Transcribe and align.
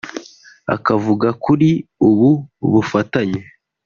Avuga 0.95 1.27
kuri 1.43 1.69
ubu 2.07 2.29
bufatanye 2.71 3.41